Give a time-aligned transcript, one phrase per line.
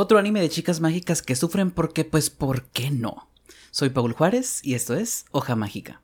[0.00, 3.28] Otro anime de chicas mágicas que sufren porque, pues, ¿por qué no?
[3.72, 6.02] Soy Paul Juárez y esto es Hoja Mágica.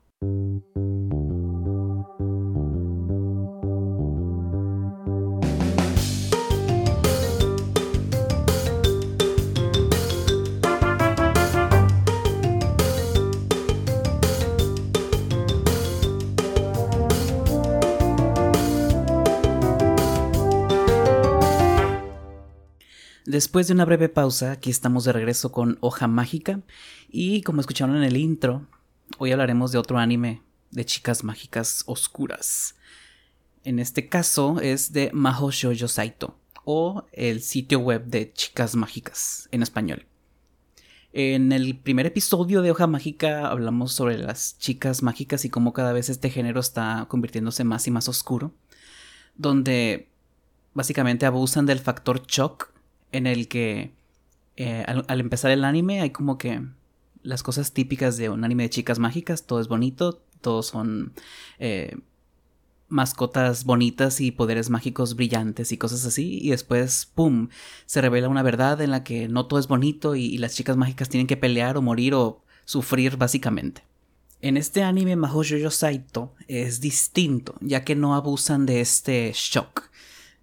[23.35, 26.61] Después de una breve pausa, aquí estamos de regreso con Hoja Mágica
[27.09, 28.65] y como escucharon en el intro,
[29.17, 32.75] hoy hablaremos de otro anime de chicas mágicas oscuras.
[33.65, 39.49] En este caso es de Maho Shoujo Saito o el sitio web de chicas mágicas
[39.51, 40.05] en español.
[41.11, 45.91] En el primer episodio de Hoja Mágica hablamos sobre las chicas mágicas y cómo cada
[45.91, 48.53] vez este género está convirtiéndose más y más oscuro,
[49.35, 50.07] donde
[50.73, 52.73] básicamente abusan del factor shock
[53.15, 53.93] en el que
[54.57, 56.61] eh, al, empezar el anime hay como que
[57.23, 61.13] las cosas típicas de un anime de chicas mágicas, todo es bonito, todos son
[61.59, 61.97] eh,
[62.87, 67.49] mascotas bonitas y poderes mágicos brillantes y cosas así, y después, ¡pum!,
[67.85, 71.09] se revela una verdad en la que no todo es bonito y, las chicas mágicas
[71.09, 73.83] tienen que pelear o morir o sufrir básicamente.
[74.41, 79.89] En este anime Shoujo Saito es distinto, ya que no abusan de este shock,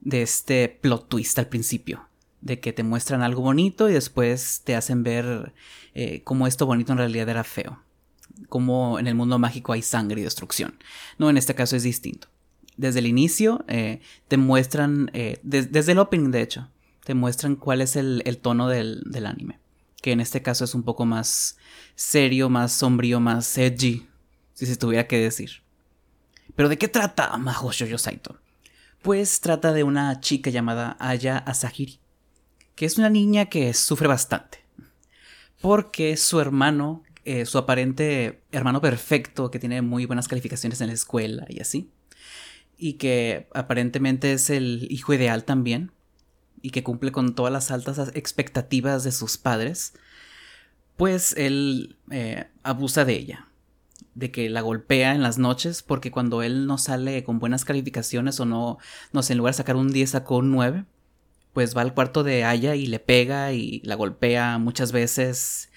[0.01, 2.09] de este plot twist al principio
[2.43, 5.55] de que te muestran algo bonito y después te hacen ver
[5.95, 7.83] eh, cómo esto bonito en realidad era feo.
[8.49, 10.75] Como en el mundo mágico hay sangre y destrucción.
[11.19, 12.29] No, en este caso es distinto.
[12.77, 16.69] Desde el inicio eh, te muestran, eh, desde el opening de hecho,
[17.05, 19.61] te muestran cuál es el, tono del, anime.
[20.01, 21.59] Que en este caso es un poco más
[21.95, 24.09] serio, más sombrío, más edgy,
[24.55, 25.63] si se tuviera que decir.
[26.57, 28.41] Pero ¿de qué trata Mahou Shoujo Saito?
[29.01, 32.02] Pues trata de una chica llamada Aya Asahiri
[32.75, 34.59] que es una niña que sufre bastante.
[35.61, 40.95] Porque su hermano, eh, su aparente hermano perfecto, que tiene muy buenas calificaciones en la
[40.95, 41.91] escuela y así,
[42.77, 45.93] y que aparentemente es el hijo ideal también,
[46.63, 49.95] y que cumple con todas las altas expectativas de sus padres,
[50.97, 53.49] pues él eh, abusa de ella,
[54.15, 58.39] de que la golpea en las noches, porque cuando él no sale con buenas calificaciones
[58.41, 58.79] o no,
[59.13, 60.85] no sé, en lugar de sacar un 10 sacó un 9,
[61.53, 65.71] pues va al cuarto de Aya y le pega y la golpea muchas veces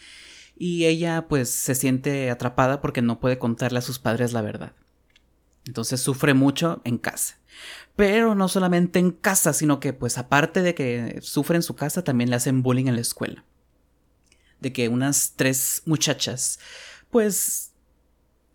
[0.57, 4.73] y ella pues se siente atrapada porque no puede contarle a sus padres la verdad.
[5.65, 7.39] Entonces sufre mucho en casa.
[7.95, 12.03] Pero no solamente en casa, sino que pues aparte de que sufre en su casa,
[12.03, 13.43] también le hacen bullying en la escuela.
[14.59, 16.59] De que unas tres muchachas
[17.09, 17.73] pues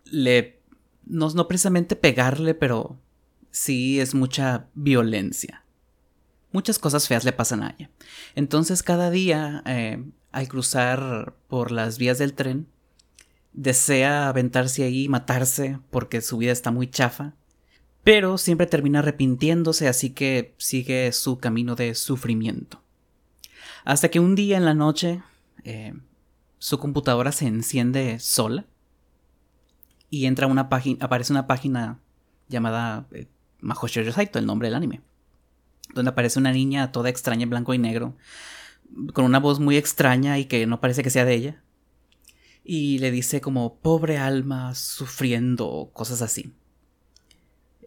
[0.05, 0.61] le...
[1.03, 2.99] No, no precisamente pegarle, pero
[3.49, 5.60] sí es mucha violencia
[6.51, 7.89] muchas cosas feas le pasan a ella.
[8.35, 12.67] Entonces cada día, eh, al cruzar por las vías del tren,
[13.53, 17.33] desea aventarse ahí y matarse porque su vida está muy chafa,
[18.03, 22.81] pero siempre termina arrepintiéndose, así que sigue su camino de sufrimiento.
[23.83, 25.21] Hasta que un día en la noche
[25.63, 25.93] eh,
[26.57, 28.65] su computadora se enciende sola
[30.09, 31.99] y entra una página, aparece una página
[32.47, 33.27] llamada eh,
[34.11, 35.01] Saito, el nombre del anime
[35.93, 38.15] donde aparece una niña toda extraña en blanco y negro,
[39.13, 41.63] con una voz muy extraña y que no parece que sea de ella.
[42.63, 46.53] Y le dice como pobre alma sufriendo, cosas así.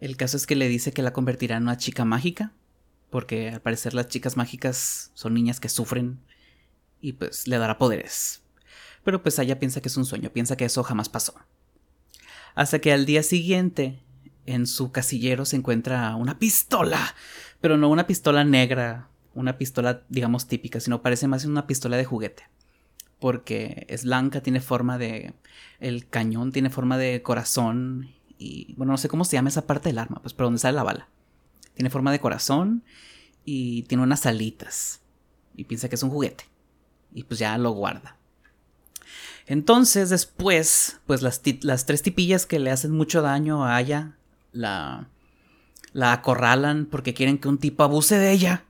[0.01, 2.51] El caso es que le dice que la convertirá en una chica mágica,
[3.09, 6.19] porque al parecer las chicas mágicas son niñas que sufren
[6.99, 8.41] y pues le dará poderes.
[9.03, 11.35] Pero pues ella piensa que es un sueño, piensa que eso jamás pasó.
[12.55, 14.01] Hasta que al día siguiente,
[14.45, 17.15] en su casillero se encuentra una pistola
[17.61, 22.05] pero no una pistola negra, una pistola, digamos, típica, sino parece más una pistola de
[22.05, 22.43] juguete.
[23.19, 25.33] Porque es blanca, tiene forma de.
[25.79, 28.11] El cañón tiene forma de corazón.
[28.37, 30.75] Y bueno, no sé cómo se llama esa parte del arma, pues, pero donde sale
[30.75, 31.07] la bala.
[31.73, 32.83] Tiene forma de corazón
[33.45, 35.01] y tiene unas alitas.
[35.55, 36.45] Y piensa que es un juguete.
[37.13, 38.17] Y pues ya lo guarda.
[39.47, 44.17] Entonces, después, pues las, las tres tipillas que le hacen mucho daño a Aya,
[44.51, 45.07] la,
[45.95, 48.65] la acorralan porque quieren que un tipo abuse de ella.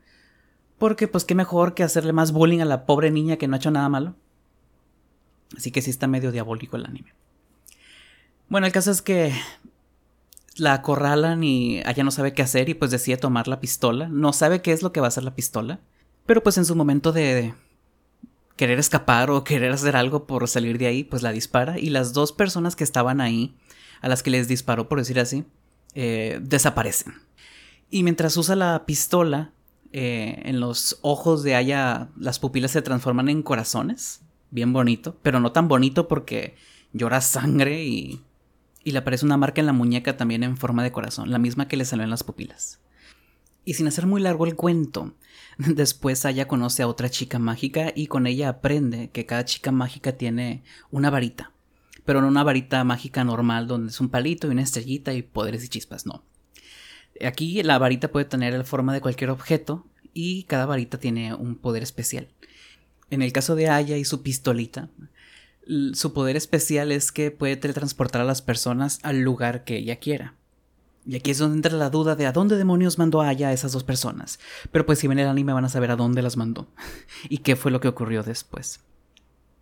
[0.77, 3.57] Porque pues qué mejor que hacerle más bullying a la pobre niña que no ha
[3.57, 4.15] hecho nada malo.
[5.57, 7.15] Así que sí está medio diabólico el anime.
[8.47, 9.33] Bueno, el caso es que
[10.55, 14.07] la acorralan y ella no sabe qué hacer y pues decide tomar la pistola.
[14.07, 15.79] No sabe qué es lo que va a hacer la pistola.
[16.27, 17.55] Pero pues en su momento de
[18.55, 21.79] querer escapar o querer hacer algo por salir de ahí, pues la dispara.
[21.79, 23.57] Y las dos personas que estaban ahí,
[24.01, 25.43] a las que les disparó, por decir así,
[25.95, 27.13] eh, desaparecen.
[27.89, 29.51] Y mientras usa la pistola,
[29.97, 34.21] eh, en los ojos de Aya las pupilas se transforman en corazones.
[34.51, 36.55] Bien bonito, pero no tan bonito porque
[36.91, 38.21] llora sangre y,
[38.83, 41.69] y le aparece una marca en la muñeca también en forma de corazón, la misma
[41.69, 42.79] que le salió en las pupilas.
[43.63, 45.13] Y sin hacer muy largo el cuento,
[45.57, 50.11] después Aya conoce a otra chica mágica y con ella aprende que cada chica mágica
[50.17, 51.51] tiene una varita.
[52.05, 55.63] Pero no una varita mágica normal donde es un palito y una estrellita y poderes
[55.65, 56.23] y chispas, no.
[57.25, 61.55] Aquí la varita puede tener la forma de cualquier objeto y cada varita tiene un
[61.55, 62.27] poder especial.
[63.09, 64.89] En el caso de Aya y su pistolita,
[65.93, 70.35] su poder especial es que puede teletransportar a las personas al lugar que ella quiera.
[71.05, 73.71] Y aquí es donde entra la duda de a dónde demonios mandó Aya a esas
[73.71, 74.39] dos personas.
[74.71, 76.67] Pero pues si ven el anime van a saber a dónde las mandó.
[77.29, 78.79] y qué fue lo que ocurrió después.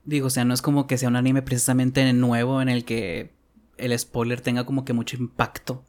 [0.05, 3.33] Digo, o sea, no es como que sea un anime precisamente nuevo en el que
[3.77, 5.85] el spoiler tenga como que mucho impacto.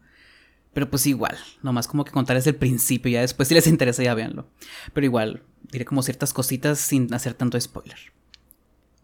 [0.73, 4.15] Pero pues igual, nomás como que contarles el principio, ya después si les interesa ya
[4.15, 4.49] véanlo.
[4.93, 7.99] Pero igual, diré como ciertas cositas sin hacer tanto spoiler.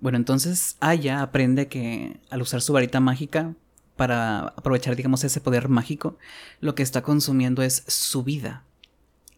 [0.01, 3.55] Bueno, entonces Aya aprende que al usar su varita mágica
[3.97, 6.19] para aprovechar, digamos, ese poder mágico,
[6.61, 8.65] lo que está consumiendo es su vida.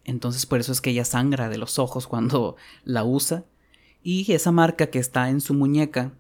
[0.05, 3.45] Entonces por eso es que ella sangra de los ojos cuando la usa.
[4.03, 6.13] Y esa marca que está en su muñeca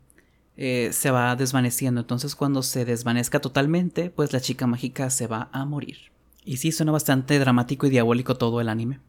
[0.56, 2.00] eh, se va desvaneciendo.
[2.00, 6.12] Entonces cuando se desvanezca totalmente, pues la chica mágica se va a morir.
[6.44, 9.00] Y sí, suena bastante dramático y diabólico todo el anime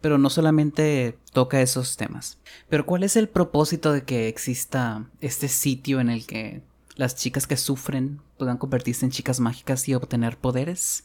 [0.00, 2.38] pero no solamente toca esos temas.
[2.68, 6.62] Pero ¿cuál es el propósito de que exista este sitio en el que
[6.96, 11.04] las chicas que sufren puedan convertirse en chicas mágicas y obtener poderes?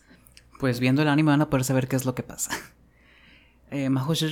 [0.59, 2.51] Pues viendo el anime van a poder saber qué es lo que pasa.
[3.71, 3.89] Eh,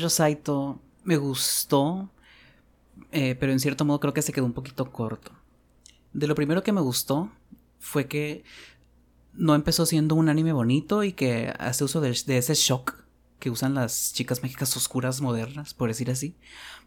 [0.10, 2.12] Saito me gustó,
[3.12, 5.31] eh, pero en cierto modo creo que se quedó un poquito corto.
[6.13, 7.31] De lo primero que me gustó
[7.80, 8.44] fue que
[9.34, 13.04] no empezó siendo un anime bonito y que hace uso de ese shock
[13.44, 16.38] que usan las chicas mágicas oscuras modernas, por decir así,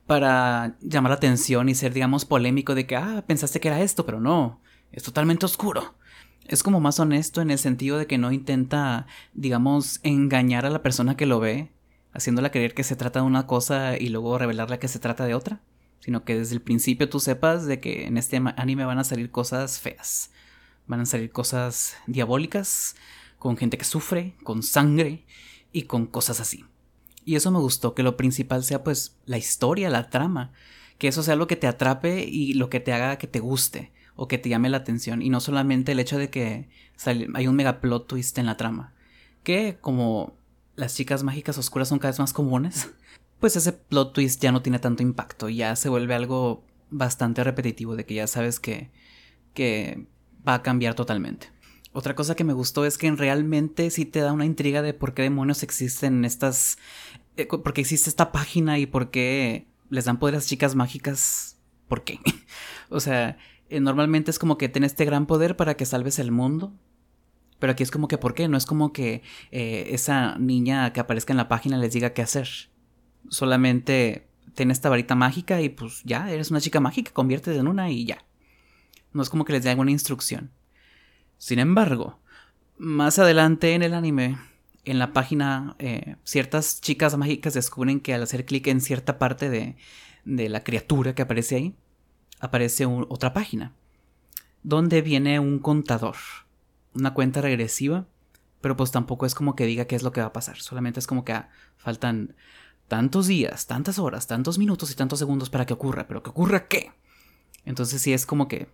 [0.07, 4.07] para llamar la atención y ser, digamos, polémico de que, ah, pensaste que era esto,
[4.07, 5.97] pero no, es totalmente oscuro.
[6.47, 10.83] Es como más honesto en el sentido de que no intenta, digamos, engañar a la
[10.83, 11.73] persona que lo ve,
[12.15, 15.35] haciéndola creer que se trata de una cosa y luego revelarla que se trata de
[15.35, 15.61] otra,
[16.07, 19.33] sino que desde el principio tú sepas de que en este anime van a salir
[19.33, 20.31] cosas feas,
[20.87, 22.95] van a salir cosas diabólicas,
[23.41, 25.25] con gente que sufre, con sangre,
[25.73, 26.65] y con cosas así.
[27.25, 30.53] Y eso me gustó, que lo principal sea pues la historia, la trama,
[30.97, 33.93] que eso sea lo que te atrape y lo que te haga que te guste
[34.15, 35.23] o que te llame la atención.
[35.23, 36.69] Y no solamente el hecho de que
[37.35, 38.95] hay un mega plot twist en la trama,
[39.43, 40.37] que como
[40.77, 42.91] las chicas mágicas oscuras son cada vez más comunes,
[43.41, 47.97] pues ese plot twist ya no tiene tanto impacto, ya se vuelve algo bastante repetitivo
[47.97, 48.91] de que ya sabes que
[49.57, 50.07] que
[50.47, 51.51] va a cambiar totalmente.
[51.93, 55.15] Otra cosa que me gustó es que realmente sí te da una intriga de por
[55.15, 56.79] qué demonios existen estas.
[57.37, 60.77] Eh, por qué existe esta página y por qué les dan poder a las chicas
[60.77, 61.59] mágicas.
[61.89, 62.21] ¿Por qué?
[62.91, 63.39] o sea,
[63.71, 66.75] eh, normalmente es como que tienes este gran poder para que salves el mundo.
[67.59, 68.47] Pero aquí es como que, ¿por qué?
[68.49, 72.21] No es como que eh, esa niña que aparezca en la página les diga qué
[72.21, 72.49] hacer.
[73.31, 77.91] Solamente tiene esta varita mágica y pues ya, eres una chica mágica, conviertes en una
[77.91, 78.25] y ya.
[79.13, 80.51] No es como que les dé alguna instrucción.
[81.39, 82.19] Sin embargo,
[82.79, 84.39] más adelante en el anime,
[84.85, 89.51] en la página, eh, ciertas chicas mágicas descubren que al hacer clic en cierta parte
[89.51, 89.77] de,
[90.25, 91.75] de, la criatura que aparece ahí,
[92.41, 93.73] aparece otra página,
[94.63, 96.17] donde viene un contador,
[96.95, 98.07] una cuenta regresiva,
[98.61, 101.01] pero pues tampoco es como que diga qué es lo que va a pasar, solamente
[101.01, 102.37] es como que ah, faltan
[102.89, 106.69] tantos días, tantas horas, tantos minutos y tantos segundos para que ocurra, pero que ocurra
[106.69, 106.93] qué.
[107.65, 108.69] Entonces sí es como que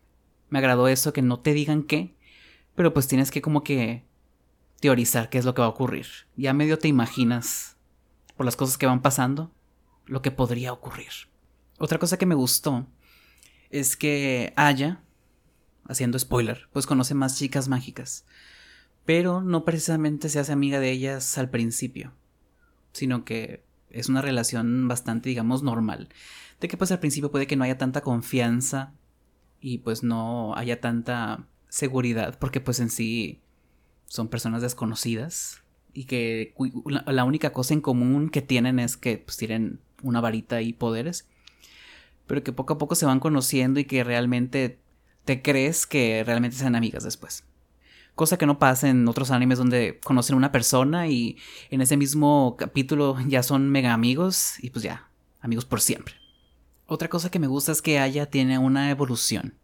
[0.50, 2.14] me agradó eso, que no te digan qué,
[2.74, 4.04] pero pues tienes que como que
[4.80, 6.06] teorizar qué es lo que va a ocurrir.
[6.36, 7.76] Ya medio te imaginas
[8.36, 9.52] por las cosas que van pasando
[10.06, 11.12] lo que podría ocurrir.
[11.78, 12.86] Otra cosa que me gustó
[13.70, 15.02] es que Aya,
[15.88, 18.26] haciendo spoiler, pues conoce más chicas mágicas.
[19.04, 22.12] Pero no precisamente se hace amiga de ellas al principio,
[22.92, 26.08] sino que es una relación bastante, digamos, normal.
[26.60, 28.92] De que pues al principio puede que no haya tanta confianza
[29.60, 33.40] y pues no haya tanta seguridad, porque pues en sí
[34.06, 36.54] son personas desconocidas y que
[37.06, 41.28] la única cosa en común que tienen es que pues tienen una varita y poderes,
[42.26, 44.80] pero que poco a poco se van conociendo y que realmente
[45.24, 47.44] te crees que realmente sean amigas después.
[48.14, 51.38] Cosa que no pasa en otros animes donde conocen a una persona y
[51.70, 55.08] en ese mismo capítulo ya son mega amigos y pues ya,
[55.40, 56.14] amigos por siempre.
[56.86, 59.54] Otra cosa que me gusta es que Aya tiene una evolución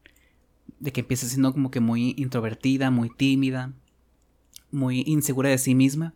[0.81, 3.73] de que empieza siendo como que muy introvertida, muy tímida,
[4.71, 6.15] muy insegura de sí misma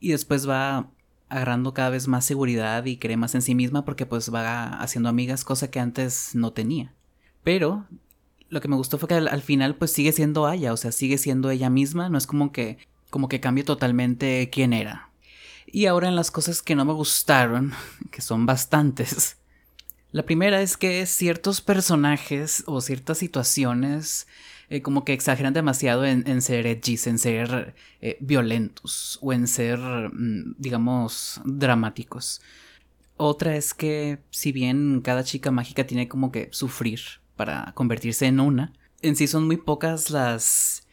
[0.00, 0.90] y después va
[1.28, 5.08] agarrando cada vez más seguridad y cree más en sí misma porque pues va haciendo
[5.08, 6.94] amigas, cosa que antes no tenía.
[7.44, 7.86] Pero
[8.48, 11.18] lo que me gustó fue que al, final pues sigue siendo Aya, o sea, sigue
[11.18, 12.78] siendo ella misma, no es como que
[13.10, 15.10] como que cambie totalmente quién era.
[15.66, 17.72] Y ahora en las cosas que no me gustaron,
[18.10, 19.36] que son bastantes.
[20.12, 24.26] La primera es que ciertos personajes o ciertas situaciones
[24.70, 29.78] eh, como que exageran demasiado en, ser edgys, en ser eh, violentos o en ser,
[29.78, 32.40] mm, digamos, dramáticos.
[33.16, 37.00] Otra es que si bien cada chica mágica tiene como que sufrir
[37.38, 40.86] para convertirse en una, en sí son muy pocas las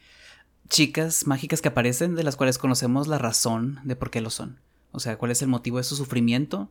[0.68, 4.60] chicas mágicas que aparecen de las cuales conocemos la razón de por qué lo son.
[4.92, 6.70] O sea, cuál es el motivo de su sufrimiento.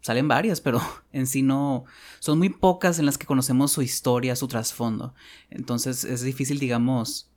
[0.00, 0.80] Salen varias, pero
[1.12, 1.84] en sí no...
[2.18, 5.14] Son muy pocas en las que conocemos su historia, su trasfondo.
[5.50, 7.30] Entonces es difícil, digamos,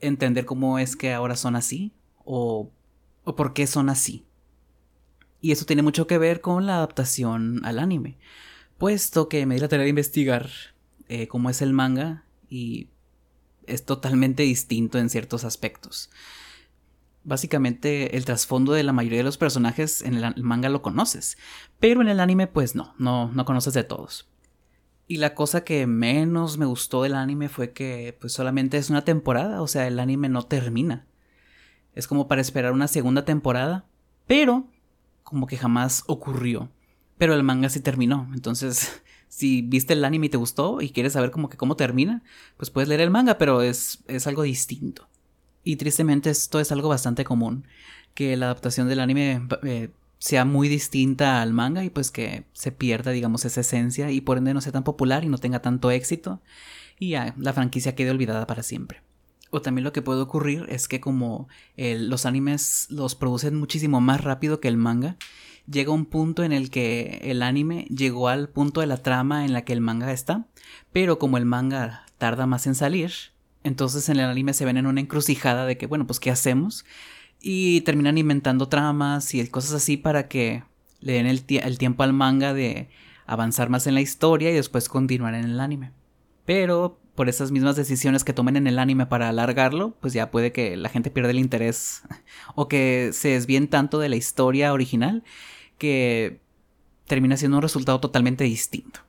[0.00, 1.92] entender cómo es que ahora son así
[2.24, 2.70] o,
[3.24, 4.24] o por qué son así.
[5.40, 8.18] Y eso tiene mucho que ver con la adaptación al anime.
[8.78, 10.48] Puesto que me di la tarea de investigar
[11.08, 12.88] eh, cómo es el manga y
[13.66, 16.10] es totalmente distinto en ciertos aspectos.
[17.24, 21.36] Básicamente el trasfondo de la mayoría de los personajes en el manga lo conoces,
[21.78, 24.28] pero en el anime pues no, no, no conoces de todos.
[25.06, 29.04] Y la cosa que menos me gustó del anime fue que pues solamente es una
[29.04, 31.06] temporada, o sea, el anime no termina.
[31.94, 33.86] Es como para esperar una segunda temporada,
[34.26, 34.68] pero
[35.24, 36.70] como que jamás ocurrió.
[37.16, 41.12] Pero el manga sí terminó, entonces si viste el anime y te gustó y quieres
[41.12, 42.22] saber como que cómo termina,
[42.56, 45.08] pues puedes leer el manga, pero es, es algo distinto.
[45.64, 47.66] Y tristemente esto es algo bastante común,
[48.14, 52.72] que la adaptación del anime eh, sea muy distinta al manga y pues que se
[52.72, 55.90] pierda, digamos, esa esencia y por ende no sea tan popular y no tenga tanto
[55.90, 56.40] éxito
[56.98, 59.02] y ya la franquicia quede olvidada para siempre.
[59.50, 64.22] O también lo que puede ocurrir es que como los animes los producen muchísimo más
[64.22, 65.16] rápido que el manga,
[65.70, 69.52] llega un punto en el que el anime llegó al punto de la trama en
[69.52, 70.46] la que el manga está,
[70.92, 73.12] pero como el manga tarda más en salir,
[73.64, 76.84] entonces en el anime se ven en una encrucijada de que, bueno, pues ¿qué hacemos?
[77.40, 80.64] Y terminan inventando tramas y cosas así para que
[81.00, 81.44] le den el,
[81.78, 82.88] tiempo al manga de
[83.26, 85.92] avanzar más en la historia y después continuar en el anime.
[86.44, 90.50] Pero por esas mismas decisiones que tomen en el anime para alargarlo, pues ya puede
[90.52, 92.02] que la gente pierda el interés
[92.54, 95.24] o que se desvíen tanto de la historia original
[95.78, 96.40] que
[97.06, 99.00] termina siendo un resultado totalmente distinto.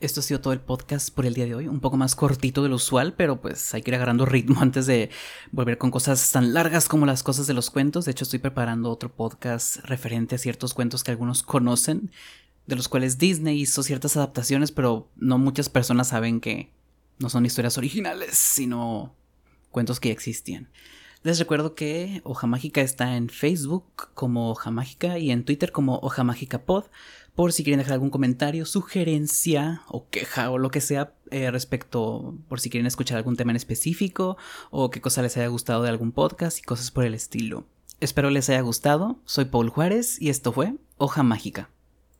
[0.00, 2.62] Esto ha sido todo el podcast por el día de hoy, un poco más cortito
[2.62, 5.10] de lo usual, pero pues hay que ir agarrando ritmo antes de
[5.52, 8.06] volver con cosas tan largas como las cosas de los cuentos.
[8.06, 12.10] De hecho, estoy preparando otro podcast referente a ciertos cuentos que algunos conocen,
[12.66, 16.70] de los cuales Disney hizo ciertas adaptaciones, pero no muchas personas saben que
[17.18, 19.14] no son historias originales, sino
[19.70, 20.70] cuentos que ya existían.
[21.22, 25.98] Les recuerdo que Hoja Mágica está en Facebook como Hoja Mágica y en Twitter como
[25.98, 26.84] Hoja Mágica Pod.
[27.34, 32.34] Por si quieren dejar algún comentario, sugerencia o queja o lo que sea eh, respecto,
[32.48, 34.38] por si quieren escuchar algún tema en específico
[34.70, 37.66] o qué cosa les haya gustado de algún podcast y cosas por el estilo.
[38.00, 39.18] Espero les haya gustado.
[39.26, 41.68] Soy Paul Juárez y esto fue Hoja Mágica.